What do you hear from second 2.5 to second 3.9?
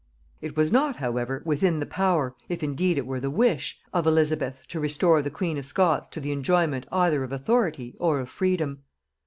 indeed it were the wish,